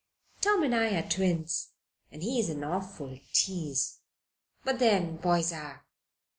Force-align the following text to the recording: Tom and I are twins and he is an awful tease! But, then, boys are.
Tom 0.41 0.63
and 0.63 0.73
I 0.73 0.95
are 0.99 1.07
twins 1.07 1.73
and 2.11 2.23
he 2.23 2.39
is 2.39 2.49
an 2.49 2.63
awful 2.63 3.19
tease! 3.33 3.99
But, 4.63 4.79
then, 4.79 5.17
boys 5.17 5.53
are. 5.53 5.85